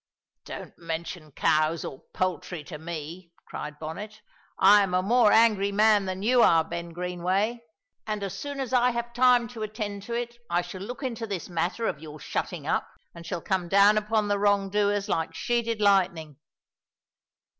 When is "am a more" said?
4.81-5.31